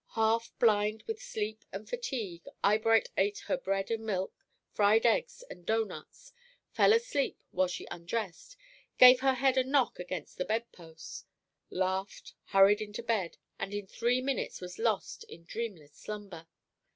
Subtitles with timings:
[0.15, 4.33] Half blind with sleep and fatigue, Eyebright ate her bread and milk,
[4.73, 6.33] fried eggs, and doughnuts,
[6.71, 8.57] fell asleep while she undressed,
[8.97, 11.27] gave her head a knock against the bedpost,
[11.69, 16.47] laughed, hurried into bed, and in three minutes was lost in dreamless slumber.